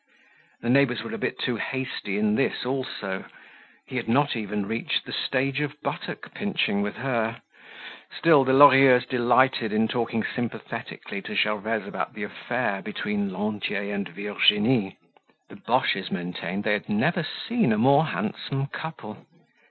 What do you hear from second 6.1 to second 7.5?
pinching with her.